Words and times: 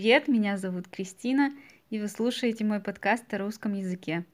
Привет, 0.00 0.28
меня 0.28 0.56
зовут 0.56 0.88
Кристина, 0.88 1.52
и 1.90 2.00
вы 2.00 2.08
слушаете 2.08 2.64
мой 2.64 2.80
подкаст 2.80 3.34
о 3.34 3.36
русском 3.36 3.74
языке. 3.74 4.24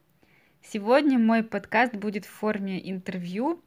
Сегодня 0.62 1.18
мой 1.18 1.42
подкаст 1.42 1.92
будет 1.92 2.24
в 2.24 2.28
форме 2.28 2.78
интервью, 2.88 3.60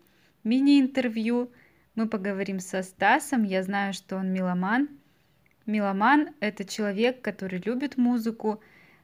мини-интервью. 0.45 1.51
Мы 1.95 2.07
поговорим 2.07 2.61
со 2.61 2.83
Стасом, 2.83 3.43
я 3.43 3.63
знаю, 3.63 3.91
что 3.91 4.15
он 4.15 4.31
меломан. 4.31 4.87
Меломан— 5.65 6.29
это 6.39 6.63
человек, 6.63 7.21
который 7.21 7.59
любит 7.59 7.97
музыку, 7.97 8.61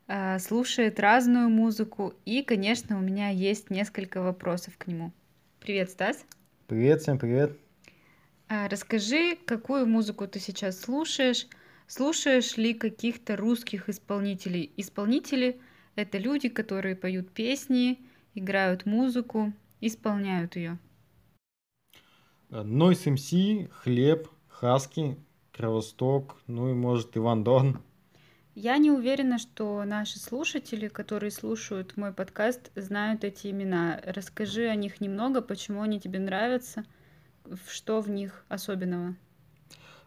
э, 0.07 0.39
слушает 0.39 0.97
разную 0.97 1.49
музыку, 1.49 2.13
и, 2.23 2.43
конечно, 2.43 2.97
у 2.97 3.01
меня 3.01 3.27
есть 3.27 3.69
несколько 3.69 4.21
вопросов 4.21 4.77
к 4.77 4.87
нему. 4.87 5.11
Привет, 5.59 5.89
Стас. 5.89 6.25
Привет, 6.67 7.01
всем 7.01 7.19
привет. 7.19 7.59
А, 8.47 8.69
расскажи, 8.69 9.37
какую 9.45 9.85
музыку 9.85 10.29
ты 10.29 10.39
сейчас 10.39 10.79
слушаешь, 10.79 11.49
Слушаешь 11.87 12.57
ли 12.57 12.73
каких-то 12.73 13.35
русских 13.35 13.89
исполнителей? 13.89 14.71
Исполнители— 14.75 15.59
это 15.95 16.17
люди, 16.17 16.49
которые 16.49 16.95
поют 16.95 17.31
песни, 17.31 17.99
играют 18.33 18.85
музыку, 18.85 19.53
исполняют 19.81 20.55
ее. 20.55 20.79
Нойс 22.49 23.05
МС, 23.05 23.31
Хлеб, 23.71 24.27
Хаски, 24.47 25.17
Кровосток, 25.51 26.41
ну 26.47 26.71
и, 26.71 26.73
может, 26.73 27.15
Иван 27.17 27.43
Дорн. 27.43 27.81
Я 28.55 28.77
не 28.77 28.89
уверена, 28.89 29.37
что 29.37 29.83
наши 29.83 30.17
слушатели, 30.17 30.87
которые 30.87 31.29
слушают 31.29 31.97
мой 31.97 32.13
подкаст, 32.13 32.71
знают 32.75 33.23
эти 33.23 33.47
имена. 33.47 34.01
Расскажи 34.05 34.67
о 34.67 34.75
них 34.75 35.01
немного, 35.01 35.41
почему 35.41 35.81
они 35.81 35.99
тебе 35.99 36.19
нравятся, 36.19 36.85
что 37.67 37.99
в 38.01 38.09
них 38.09 38.45
особенного. 38.47 39.15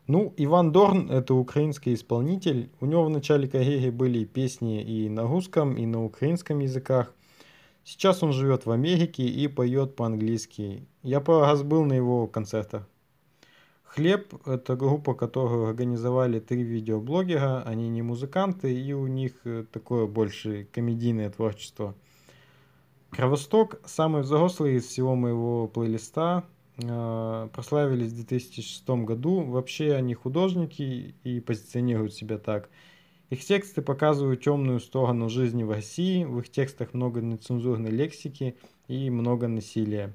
Ну, 0.09 0.33
Иван 0.39 0.73
Дорн– 0.73 1.11
это 1.11 1.35
украинский 1.35 1.93
исполнитель. 1.93 2.71
У 2.81 2.87
него 2.87 3.05
в 3.05 3.11
начале 3.11 3.47
карьеры 3.47 3.93
были 3.93 4.25
песни 4.25 4.83
и 4.83 5.07
на 5.11 5.25
русском, 5.25 5.77
и 5.77 5.85
на 5.85 6.03
украинском 6.03 6.61
языках. 6.61 7.13
Сейчас 7.85 8.23
он 8.23 8.33
живет 8.33 8.65
в 8.65 8.71
Америке 8.71 9.25
и 9.25 9.47
поет 9.49 9.97
по-английски. 9.97 10.89
Я 11.03 11.21
пару 11.21 11.41
раз 11.41 11.63
был 11.63 11.85
на 11.85 11.93
его 11.93 12.27
концертах. 12.27 12.89
Хлеб– 13.85 14.33
это 14.47 14.77
группа, 14.77 15.13
которую 15.13 15.69
организовали 15.69 16.41
три 16.41 16.63
видеоблогера. 16.63 17.63
Они 17.67 17.91
не 17.91 18.01
музыканты, 18.01 18.73
и 18.73 18.95
у 18.95 19.07
них 19.09 19.33
э, 19.45 19.67
такое 19.71 20.07
больше 20.07 20.69
комедийное 20.73 21.29
творчество. 21.29 21.95
Кровосток– 23.11 23.79
самый 23.85 24.23
взрослый 24.23 24.77
из 24.77 24.87
всего 24.87 25.15
моего 25.15 25.69
плейлиста. 25.69 26.45
А, 26.85 27.49
прославились 27.49 28.13
в 28.13 28.17
2006 28.17 28.89
году. 28.89 29.43
Вообще 29.43 29.95
они 29.95 30.15
художники 30.15 31.15
и 31.25 31.41
позиционируют 31.41 32.15
себя 32.15 32.39
так. 32.39 32.71
Их 33.31 33.45
тексты 33.45 33.83
показывают 33.83 34.43
темную 34.43 34.81
сторону 34.81 35.29
жизни 35.29 35.63
в 35.63 35.71
России. 35.71 36.25
В 36.25 36.39
их 36.41 36.51
текстах 36.51 36.95
много 36.95 37.21
нецензурной 37.21 37.91
лексики 37.91 38.57
и 38.87 39.11
много 39.11 39.49
насилия. 39.49 40.15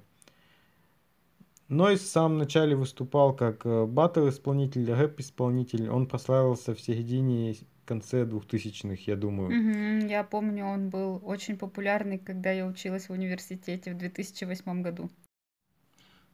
Нойс 1.67 2.02
в 2.02 2.08
самом 2.08 2.38
начале 2.38 2.75
выступал 2.75 3.36
как 3.36 3.66
э, 3.66 3.86
батл-исполнитель, 3.86 4.92
рэп-исполнитель. 4.92 5.89
Он 5.89 6.08
прославился 6.08 6.75
в 6.75 6.81
середине 6.81 7.55
конце 7.86 8.23
2000-х, 8.25 9.03
я 9.08 9.16
думаю. 9.16 9.50
Угу, 9.50 10.08
я 10.08 10.23
помню, 10.23 10.66
он 10.66 10.89
был 10.89 11.22
очень 11.23 11.58
популярный, 11.58 12.20
когда 12.20 12.52
я 12.52 12.66
училась 12.66 13.09
в 13.09 13.11
университете 13.11 13.94
в 13.94 13.98
2008 13.98 14.81
году. 14.81 15.09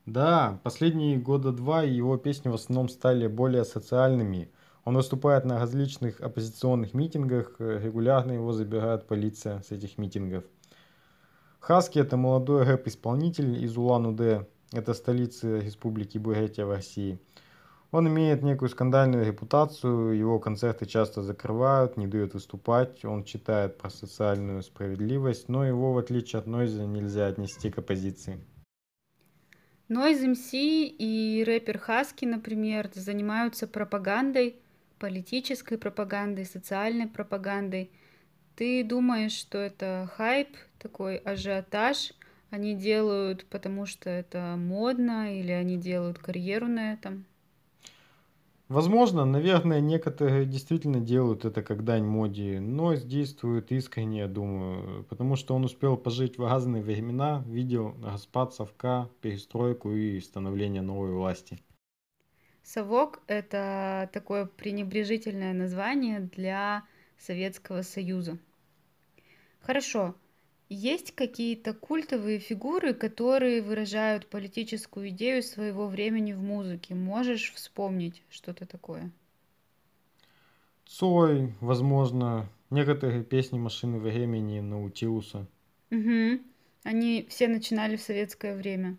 Да, 0.10 0.60
последние 0.64 1.20
года 1.20 1.52
два 1.52 1.84
его 1.84 2.18
песни 2.18 2.50
в 2.50 2.56
основном 2.56 2.90
стали 2.90 3.28
более 3.28 3.64
социальными. 3.64 4.50
Он 4.84 4.96
выступает 4.96 5.46
на 5.46 5.60
различных 5.60 6.20
оппозиционных 6.20 6.96
митингах, 6.96 7.58
э, 7.60 7.80
регулярно 7.84 8.32
его 8.32 8.52
забирает 8.52 9.06
полиция 9.06 9.62
с 9.62 9.70
этих 9.70 10.00
митингов. 10.00 10.46
Хаски 11.60 12.00
это 12.00 12.18
молодой 12.18 12.64
рэп-исполнитель 12.64 13.64
из 13.64 13.78
Улан-Удэ, 13.78 14.48
это 14.74 14.96
столица 14.96 15.60
Республики 15.60 16.18
Бурятия 16.18 16.66
в 16.66 16.72
России. 16.72 17.20
Он 17.92 18.08
имеет 18.08 18.42
некую 18.42 18.70
скандальную 18.70 19.24
репутацию, 19.24 20.18
его 20.18 20.40
концерты 20.40 20.88
часто 20.88 21.22
закрывают, 21.22 21.98
не 21.98 22.08
дают 22.08 22.34
выступать, 22.34 23.06
он 23.06 23.26
читает 23.26 23.78
про 23.78 23.92
социальную 23.92 24.64
справедливость, 24.64 25.50
но 25.50 25.64
его, 25.64 25.94
в 25.94 26.00
отличие 26.00 26.40
от 26.40 26.48
Нойза, 26.48 26.88
нельзя 26.88 27.28
отнести 27.28 27.70
к 27.70 27.78
оппозиции. 27.78 28.40
Noise 29.90 30.34
MC 30.34 30.86
и 31.00 31.44
рэпер 31.48 31.80
Хаски, 31.80 32.24
например, 32.24 32.92
занимаются 32.94 33.66
пропагандой, 33.66 34.56
политической 35.00 35.80
пропагандой, 35.80 36.46
социальной 36.46 37.08
пропагандой. 37.08 37.90
Ты 38.56 38.84
думаешь, 38.84 39.32
что 39.32 39.58
это 39.58 40.08
хайп, 40.16 40.50
такой 40.78 41.16
ажиотаж, 41.18 42.14
они 42.52 42.76
делают, 42.76 43.46
потому 43.46 43.88
что 43.88 44.12
это 44.12 44.54
модно, 44.58 45.36
или 45.36 45.52
они 45.52 45.76
делают 45.76 46.20
карьеру 46.20 46.68
на 46.68 46.94
этом? 46.94 47.26
Возможно, 48.70 49.26
наверное, 49.26 49.82
некоторые 49.82 50.46
действительно 50.46 51.00
делают 51.00 51.44
это 51.44 51.64
как 51.64 51.84
дань 51.84 52.04
моде, 52.04 52.60
но 52.60 52.94
действуют 52.94 53.72
искренне, 53.72 54.20
я 54.20 54.28
думаю, 54.28 55.06
потому 55.06 55.36
что 55.36 55.56
он 55.56 55.66
успел 55.66 55.98
пожить 55.98 56.38
в 56.38 56.48
разные 56.48 56.84
времена, 56.84 57.44
видел 57.48 57.96
распад 58.04 58.54
совка, 58.54 59.10
перестройку 59.22 59.92
и 59.92 60.20
становление 60.20 60.84
новой 60.84 61.12
власти. 61.14 61.60
Совок– 62.62 63.24
это 63.28 64.08
такое 64.14 64.46
пренебрежительное 64.46 65.54
название 65.54 66.20
для 66.20 66.84
Советского 67.18 67.82
Союза. 67.82 68.38
Хорошо, 69.62 70.14
есть 70.70 71.16
какие-то 71.16 71.74
культовые 71.74 72.38
фигуры, 72.38 72.94
которые 72.94 73.62
выражают 73.64 74.28
политическую 74.28 75.10
идею 75.10 75.42
своего 75.42 75.88
времени 75.88 76.34
в 76.34 76.42
музыке? 76.42 76.94
Можешь 76.94 77.52
вспомнить 77.54 78.22
что-то 78.30 78.68
такое? 78.68 79.12
Цой, 80.86 81.54
возможно, 81.60 82.48
некоторые 82.70 83.24
песни 83.24 83.58
«Машины 83.58 83.98
времени», 83.98 84.60
«Наутилуса». 84.60 85.48
Угу. 85.92 86.40
Они 86.84 87.26
все 87.30 87.48
начинали 87.48 87.96
в 87.96 88.02
советское 88.02 88.56
время. 88.56 88.98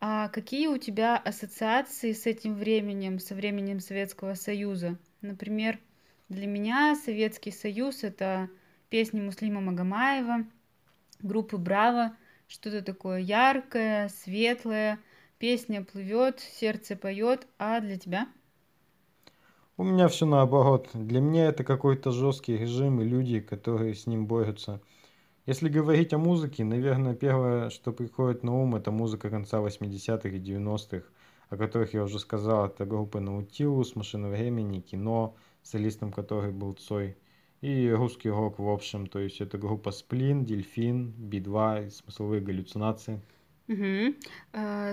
А 0.00 0.28
какие 0.28 0.66
у 0.68 0.78
тебя 0.78 1.16
ассоциации 1.16 2.12
с 2.12 2.26
этим 2.26 2.54
временем, 2.54 3.18
со 3.18 3.34
временем 3.34 3.80
Советского 3.80 4.34
Союза? 4.34 4.98
Например, 5.20 5.78
для 6.28 6.46
меня 6.46 6.96
Советский 6.96 7.50
Союз— 7.50 8.02
это 8.02 8.48
песни 8.88 9.20
Муслима 9.20 9.60
Магомаева— 9.60 10.46
группы 11.20 11.56
Браво, 11.56 12.16
что-то 12.48 12.82
такое 12.82 13.18
яркое, 13.20 14.08
светлое, 14.08 14.98
песня 15.38 15.84
плывет, 15.84 16.40
сердце 16.40 16.96
поет, 16.96 17.46
а 17.58 17.80
для 17.80 17.98
тебя? 17.98 18.28
У 19.76 19.84
меня 19.84 20.08
все 20.08 20.24
наоборот. 20.24 20.88
Для 20.94 21.20
меня 21.20 21.46
это 21.46 21.62
какой-то 21.62 22.10
жесткий 22.10 22.56
режим 22.56 23.00
и 23.00 23.04
люди, 23.04 23.40
которые 23.40 23.94
с 23.94 24.06
ним 24.06 24.26
борются. 24.26 24.80
Если 25.44 25.68
говорить 25.68 26.12
о 26.14 26.18
музыке, 26.18 26.64
наверное, 26.64 27.14
первое, 27.14 27.70
что 27.70 27.92
приходит 27.92 28.42
на 28.42 28.54
ум, 28.54 28.74
это 28.74 28.90
музыка 28.90 29.28
конца 29.28 29.58
80-х 29.58 30.28
и 30.28 30.40
90-х, 30.40 31.06
о 31.50 31.56
которых 31.56 31.94
я 31.94 32.04
уже 32.04 32.18
сказал. 32.18 32.66
Это 32.66 32.86
группы 32.86 33.20
Наутилус, 33.20 33.94
Машина 33.96 34.28
времени, 34.28 34.80
кино, 34.80 35.36
солистом 35.62 36.10
которой 36.10 36.52
был 36.52 36.72
Цой 36.72 37.16
и 37.66 37.90
русский 37.90 38.30
рок 38.30 38.58
в 38.58 38.68
общем. 38.68 39.06
То 39.06 39.18
есть 39.18 39.40
это 39.40 39.58
группа 39.58 39.90
Сплин, 39.90 40.44
Дельфин, 40.44 41.12
Би-2, 41.18 41.90
смысловые 41.90 42.40
галлюцинации. 42.40 43.20
Угу. 43.68 44.14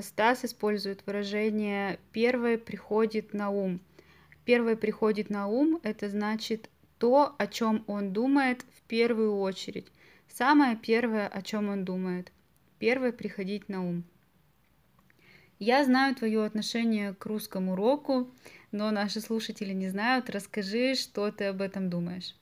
Стас 0.02 0.46
использует 0.46 1.06
выражение 1.06 2.00
«первое 2.12 2.58
приходит 2.58 3.34
на 3.34 3.52
ум». 3.52 3.80
«Первое 4.46 4.76
приходит 4.76 5.30
на 5.30 5.48
ум»— 5.48 5.80
это 5.84 6.10
значит 6.10 6.70
то, 6.98 7.36
о 7.38 7.48
чем 7.48 7.84
он 7.88 8.12
думает 8.12 8.66
в 8.76 8.82
первую 8.88 9.38
очередь. 9.38 9.88
Самое 10.28 10.76
первое, 10.76 11.28
о 11.28 11.42
чем 11.42 11.70
он 11.70 11.86
думает. 11.86 12.32
Первое 12.80 13.12
приходить 13.12 13.70
на 13.70 13.88
ум. 13.88 14.04
Я 15.60 15.86
знаю 15.86 16.16
твое 16.16 16.44
отношение 16.44 17.14
к 17.14 17.26
русскому 17.26 17.76
року, 17.76 18.32
но 18.72 18.90
наши 18.92 19.22
слушатели 19.22 19.74
не 19.74 19.90
знают. 19.90 20.30
Расскажи, 20.30 20.96
что 20.96 21.32
ты 21.32 21.46
об 21.46 21.62
этом 21.62 21.90
думаешь. 21.90 22.36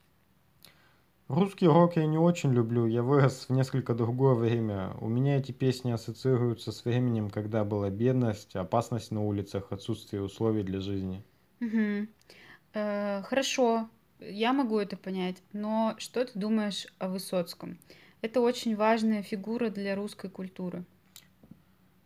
Русский 1.32 1.66
рок 1.66 1.96
я 1.96 2.04
не 2.04 2.18
очень 2.18 2.52
люблю, 2.52 2.84
я 2.84 3.02
вырос 3.02 3.46
в 3.48 3.52
несколько 3.54 3.94
другое 3.94 4.34
время. 4.34 4.94
У 5.00 5.08
меня 5.08 5.38
эти 5.38 5.50
песни 5.50 5.90
ассоциируются 5.90 6.72
с 6.72 6.84
временем, 6.84 7.30
когда 7.30 7.64
была 7.64 7.88
бедность, 7.88 8.54
опасность 8.54 9.10
на 9.12 9.24
улицах, 9.24 9.72
отсутствие 9.72 10.22
условий 10.22 10.62
для 10.62 10.80
жизни. 10.80 11.24
Угу. 11.62 12.06
Э, 12.74 13.22
хорошо, 13.22 13.88
я 14.20 14.52
могу 14.52 14.78
это 14.78 14.98
понять, 14.98 15.42
но 15.54 15.94
что 15.96 16.22
ты 16.22 16.38
думаешь 16.38 16.86
о 16.98 17.08
Высоцком? 17.08 17.78
Это 18.20 18.42
очень 18.42 18.76
важная 18.76 19.22
фигура 19.22 19.70
для 19.70 19.94
русской 19.96 20.28
культуры. 20.28 20.84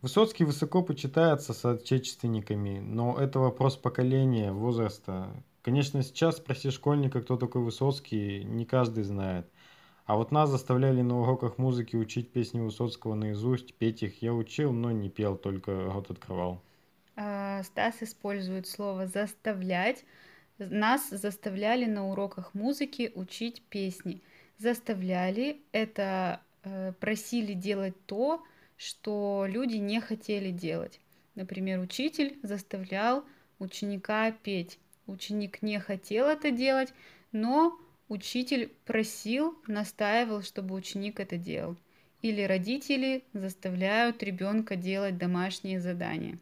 Высоцкий 0.01 0.45
высоко 0.45 0.83
почитается 0.83 1.51
с 1.51 1.65
отечественниками, 1.65 2.79
но 2.79 3.19
это 3.19 3.39
вопрос 3.39 3.75
поколения, 3.75 4.53
возраста. 4.53 5.27
Конечно, 5.67 6.01
сейчас 6.01 6.37
спроси 6.37 6.69
школьника, 6.71 7.21
кто 7.21 7.35
такой 7.35 7.61
Высоцкий, 7.61 8.45
не 8.45 8.63
каждый 8.65 9.03
знает. 9.03 9.51
А 10.05 10.15
вот 10.15 10.31
нас 10.31 10.49
заставляли 10.49 11.01
на 11.01 11.19
уроках 11.19 11.57
музыки 11.57 11.97
учить 11.97 12.31
песни 12.31 12.61
Высоцкого 12.61 13.15
наизусть, 13.15 13.73
петь 13.73 14.01
их. 14.01 14.21
Я 14.21 14.33
учил, 14.33 14.71
но 14.71 14.91
не 14.91 15.09
пел, 15.09 15.35
только 15.35 15.91
рот 15.91 16.09
открывал. 16.09 16.63
А, 17.17 17.61
Стас 17.63 18.01
использует 18.01 18.65
слово 18.65 19.07
«заставлять». 19.07 20.05
Нас 20.57 21.09
заставляли 21.09 21.83
на 21.83 22.07
уроках 22.07 22.53
музыки 22.53 23.11
учить 23.13 23.61
песни. 23.63 24.21
Заставляли— 24.57 25.59
это 25.73 26.39
э, 26.63 26.93
просили 26.93 27.51
делать 27.51 28.05
то, 28.05 28.41
что 28.77 29.45
люди 29.45 29.75
не 29.75 29.99
хотели 29.99 30.51
делать. 30.51 31.01
Например, 31.35 31.81
учитель 31.81 32.39
заставлял 32.41 33.25
ученика 33.59 34.31
петь. 34.31 34.79
Ученик 35.07 35.61
не 35.61 35.79
хотел 35.79 36.27
это 36.27 36.51
делать, 36.51 36.93
но 37.31 37.79
учитель 38.09 38.71
просил, 38.85 39.57
настаивал, 39.65 40.43
чтобы 40.43 40.75
ученик 40.75 41.19
это 41.19 41.37
делал. 41.37 41.77
Или 42.21 42.41
родители 42.41 43.23
заставляют 43.31 44.21
ребенка 44.21 44.75
делать 44.75 45.17
домашние 45.17 45.79
задания. 45.79 46.37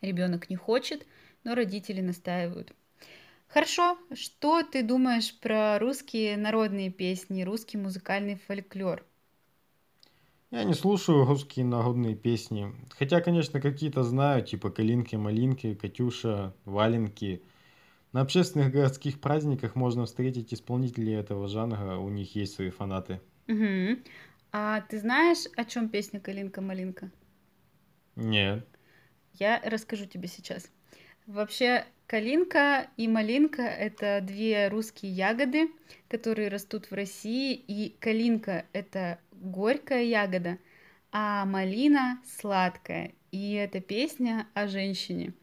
Ребенок 0.00 0.50
не 0.50 0.56
хочет, 0.56 1.06
но 1.44 1.54
родители 1.54 2.00
настаивают. 2.00 2.72
Хорошо, 3.46 3.96
что 4.14 4.62
ты 4.64 4.82
думаешь 4.82 5.32
про 5.38 5.78
русские 5.78 6.36
народные 6.36 6.90
песни, 6.90 7.44
русский 7.44 7.78
музыкальный 7.78 8.36
фольклор? 8.36 9.04
Я 10.54 10.62
не 10.62 10.74
слушаю 10.74 11.24
русские 11.24 11.64
народные 11.64 12.14
песни. 12.14 12.72
Хотя, 12.96 13.20
конечно, 13.20 13.60
какие-то 13.60 14.04
знаю, 14.04 14.44
типа 14.44 14.70
«Калинки-малинки», 14.70 15.74
«Катюша», 15.74 16.54
«Валенки». 16.64 17.42
На 18.12 18.20
общественных 18.20 18.70
городских 18.70 19.20
праздниках 19.20 19.74
можно 19.74 20.06
встретить 20.06 20.54
исполнителей 20.54 21.16
этого 21.16 21.48
жанра, 21.48 21.96
у 21.96 22.08
них 22.08 22.36
есть 22.36 22.54
свои 22.54 22.70
фанаты. 22.70 23.20
Угу. 23.48 23.98
А 24.52 24.82
ты 24.82 25.00
знаешь, 25.00 25.46
о 25.56 25.64
чем 25.64 25.88
песня 25.88 26.20
«Калинка-малинка»? 26.20 27.10
Нет. 28.14 28.64
Я 29.32 29.60
расскажу 29.64 30.06
тебе 30.06 30.28
сейчас. 30.28 30.70
Вообще, 31.26 31.84
калинка 32.06 32.86
и 32.96 33.08
малинка— 33.08 33.62
это 33.62 34.20
две 34.22 34.68
русские 34.68 35.10
ягоды, 35.10 35.68
которые 36.08 36.46
растут 36.46 36.92
в 36.92 36.94
России, 36.94 37.54
и 37.54 37.96
калинка— 37.98 38.66
это 38.72 39.18
горькая 39.44 40.02
ягода, 40.02 40.58
а 41.12 41.44
малина 41.44 42.20
сладкая. 42.24 43.12
И 43.30 43.52
эта 43.52 43.80
песня 43.80 44.46
о 44.54 44.66
женщине, 44.68 45.34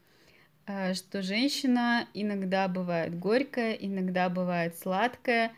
э, 0.66 0.94
что 0.94 1.22
женщина 1.22 2.08
иногда 2.14 2.68
бывает 2.68 3.18
горькая, 3.18 3.74
иногда 3.74 4.30
бывает 4.30 4.78
сладкая, 4.78 5.52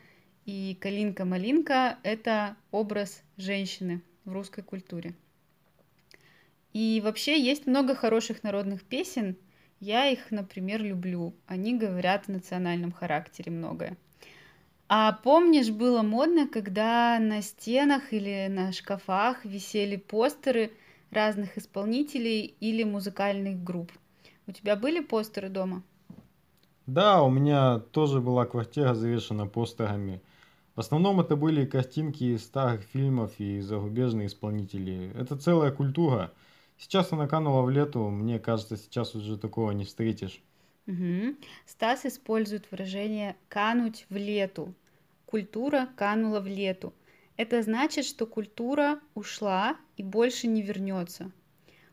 и 0.46 0.78
калинка-малинка— 0.80 1.98
это 2.04 2.58
образ 2.72 3.24
женщины 3.38 4.02
в 4.26 4.34
русской 4.34 4.62
культуре. 4.62 5.14
И 6.74 7.02
вообще 7.04 7.40
есть 7.40 7.68
много 7.68 7.96
хороших 7.96 8.44
народных 8.44 8.84
песен. 8.84 9.38
Я 9.80 10.08
их, 10.08 10.32
например, 10.32 10.82
люблю. 10.82 11.36
Они 11.46 11.78
говорят 11.78 12.28
о 12.28 12.32
национальном 12.34 12.92
характере 12.92 13.52
многое. 13.52 13.96
А 14.88 15.12
помнишь, 15.12 15.72
было 15.72 16.02
модно, 16.04 16.48
когда 16.48 17.20
на 17.20 17.42
стенах 17.42 18.14
или 18.14 18.48
на 18.50 18.72
шкафах 18.72 19.44
висели 19.46 19.98
постеры 19.98 20.72
разных 21.12 21.58
исполнителей 21.58 22.56
или 22.60 22.84
музыкальных 22.84 23.64
групп? 23.64 23.92
У 24.48 24.52
тебя 24.52 24.76
были 24.76 25.00
постеры 25.02 25.50
дома? 25.50 25.84
Да, 26.86 27.24
у 27.24 27.30
меня 27.30 27.80
тоже 27.80 28.20
была 28.22 28.46
квартира 28.46 28.94
завешена 28.94 29.46
постерами. 29.46 30.22
В 30.76 30.80
основном 30.80 31.20
это 31.22 31.36
были 31.36 31.66
картинки 31.66 32.24
из 32.36 32.44
старых 32.44 32.82
фильмов 32.84 33.34
и 33.40 33.60
зарубежные 33.62 34.28
исполнители. 34.28 35.12
Это 35.16 35.38
целая 35.38 35.72
культура. 35.72 36.32
Сейчас 36.78 37.12
она 37.14 37.28
канула 37.28 37.62
в 37.62 37.70
лету, 37.70 38.10
мне 38.10 38.40
кажется, 38.40 38.78
сейчас 38.78 39.16
уже 39.16 39.38
такого 39.38 39.72
не 39.72 39.86
встретишь. 39.86 40.42
Угу. 40.88 41.36
Стас 41.66 42.06
использует 42.06 42.70
выражение 42.72 43.36
«кануть 43.48 44.06
в 44.10 44.18
лету». 44.18 44.74
Культура 45.26 45.90
канула 45.96 46.42
в 46.42 46.48
лету. 46.48 46.94
Это 47.38 47.64
значит, 47.64 48.06
что 48.06 48.28
культура 48.28 49.00
ушла 49.16 49.78
и 49.98 50.04
больше 50.04 50.48
не 50.48 50.62
вернется. 50.62 51.32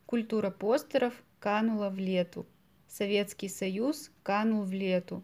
Культура 0.06 0.50
постеров 0.50 1.14
канула 1.38 1.88
в 1.88 1.98
лету. 1.98 2.46
Советский 2.88 3.48
Союз 3.48 4.10
канул 4.22 4.64
в 4.64 4.72
лету. 4.72 5.22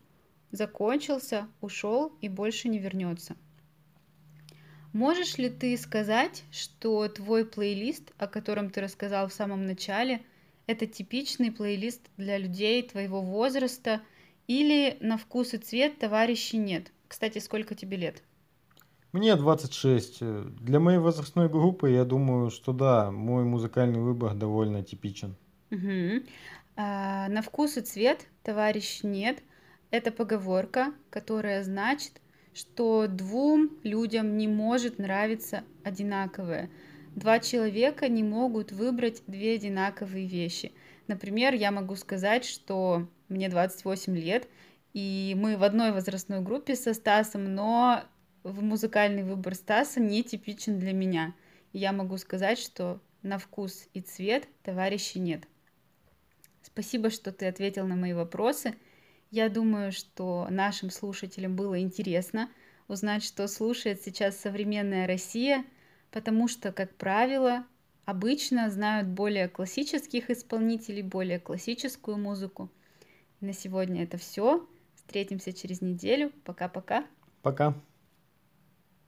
Закончился, 0.53 1.49
ушел 1.61 2.17
и 2.21 2.29
больше 2.29 2.69
не 2.69 2.79
вернется. 2.79 3.37
Можешь 4.93 5.37
ли 5.37 5.51
ты 5.51 5.77
сказать, 5.77 6.45
что 6.51 7.07
твой 7.09 7.45
плейлист, 7.45 8.13
о 8.17 8.27
котором 8.27 8.71
ты 8.71 8.81
рассказал 8.81 9.29
в 9.29 9.35
самом 9.35 9.67
начале, 9.67 10.23
это 10.67 10.87
типичный 10.87 11.53
плейлист 11.53 12.03
для 12.17 12.39
людей 12.39 12.83
твоего 12.83 13.21
возраста 13.21 14.03
или 14.47 14.97
на 15.01 15.17
вкус 15.17 15.55
и 15.55 15.59
цвет 15.59 15.99
товарищей 15.99 16.59
нет? 16.59 16.93
Кстати, 17.09 17.39
сколько 17.39 17.75
тебе 17.75 17.97
лет? 17.97 18.23
Мне 19.13 19.35
26. 19.37 20.21
Для 20.61 20.81
моей 20.81 20.99
возрастной 20.99 21.49
группы, 21.49 21.91
я 21.91 22.05
думаю, 22.05 22.51
что 22.51 22.73
да, 22.73 23.11
мой 23.11 23.45
музыкальный 23.45 24.01
выбор 24.01 24.35
довольно 24.35 24.83
типичен. 24.83 25.37
Угу. 25.71 26.25
А, 26.77 27.29
на 27.29 27.43
вкус 27.43 27.77
и 27.77 27.81
цвет 27.81 28.27
товарищ 28.43 29.03
нет. 29.03 29.43
Это 29.91 30.11
поговорка, 30.11 30.93
которая 31.11 31.65
значит, 31.65 32.21
что 32.53 33.07
двум 33.07 33.71
людям 33.85 34.37
не 34.37 34.49
может 34.49 34.99
нравиться 34.99 35.65
одинаковое. 35.85 36.71
Два 37.17 37.41
человека 37.41 38.09
не 38.09 38.23
могут 38.23 38.73
выбрать 38.73 39.23
две 39.27 39.55
одинаковые 39.55 40.27
вещи. 40.27 40.73
Например, 41.07 41.55
я 41.55 41.73
могу 41.73 41.97
сказать, 41.97 42.45
что 42.45 43.09
мне 43.31 43.49
28 43.49 44.15
лет, 44.19 44.47
и 44.93 45.35
мы 45.35 45.57
в 45.57 45.65
одной 45.65 45.93
возрастной 45.93 46.43
группе 46.43 46.77
со 46.77 46.93
Стасом, 46.93 47.55
но 47.55 48.05
музыкальный 48.45 49.23
выбор 49.23 49.55
Стаса 49.55 49.99
не 49.99 50.23
типичен 50.23 50.79
для 50.79 50.93
меня. 50.93 51.35
Я 51.73 51.93
могу 51.93 52.19
сказать, 52.19 52.59
что 52.59 53.01
на 53.23 53.39
вкус 53.39 53.89
и 53.95 54.03
цвет 54.03 54.47
товарищей 54.63 55.19
нет. 55.19 55.45
Спасибо, 56.63 57.09
что 57.09 57.33
ты 57.33 57.47
ответил 57.47 57.87
на 57.87 57.97
мои 57.97 58.13
вопросы. 58.13 58.75
Я 59.31 59.49
думаю, 59.49 59.91
что 59.91 60.47
нашим 60.51 60.91
слушателям 60.91 61.57
было 61.57 61.81
интересно 61.81 62.51
узнать, 62.89 63.25
что 63.25 63.49
слушает 63.49 64.03
сейчас 64.03 64.39
современная 64.39 65.07
Россия, 65.07 65.65
потому 66.17 66.49
что, 66.49 66.73
как 66.73 66.95
правило, 66.95 67.67
обычно 68.07 68.71
знают 68.71 69.07
более 69.07 69.51
классических 69.51 70.31
исполнителей, 70.31 71.03
более 71.03 71.39
классическую 71.39 72.17
музыку. 72.17 72.71
На 73.43 73.53
сегодня 73.53 74.05
это 74.05 74.17
все. 74.17 74.67
Встретимся 74.95 75.53
через 75.53 75.83
неделю. 75.83 76.33
Пока-пока. 76.45 77.05
Пока. 77.43 77.67
-пока. 77.67 77.75
Пока. 77.75 77.96